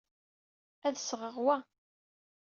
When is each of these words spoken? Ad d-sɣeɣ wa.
Ad 0.87 0.93
d-sɣeɣ 0.95 1.35
wa. 1.45 1.57